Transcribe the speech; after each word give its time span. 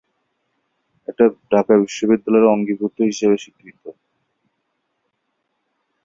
এটি 1.07 1.23
ঢাকা 1.51 1.73
বিশ্ববিদ্যালয়ের 1.81 2.51
অঙ্গীভূত 2.53 2.95
হিসাবে 3.09 3.35
স্বীকৃত। 3.37 3.83